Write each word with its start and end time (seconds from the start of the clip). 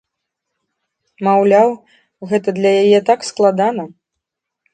Маўляў, 1.27 1.69
гэта 2.33 2.49
для 2.57 2.71
яе 2.83 2.99
так 3.11 3.19
складана. 3.29 3.83